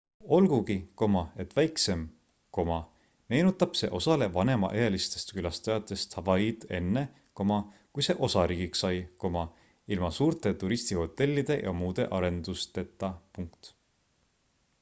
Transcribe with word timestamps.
olgugi 0.35 0.75
et 1.41 1.51
väiksem 1.57 2.05
meenutab 3.33 3.75
see 3.81 3.89
osale 3.99 4.27
vanemaealistest 4.37 5.33
külastajatest 5.39 6.17
hawaiid 6.21 6.65
enne 6.79 7.03
kui 7.43 8.05
see 8.09 8.15
osariigiks 8.29 8.81
sai 8.87 8.95
ilma 9.97 10.09
suurte 10.21 10.53
turistihotellide 10.65 11.59
ja 11.67 11.75
muude 11.83 12.09
arendusteta 12.21 13.13